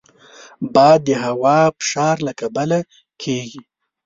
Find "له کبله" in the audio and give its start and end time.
2.27-2.79